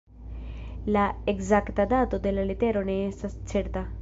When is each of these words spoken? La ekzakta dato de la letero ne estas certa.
La 0.95 1.03
ekzakta 1.35 1.87
dato 1.93 2.21
de 2.27 2.35
la 2.39 2.49
letero 2.53 2.85
ne 2.91 3.01
estas 3.15 3.41
certa. 3.55 3.91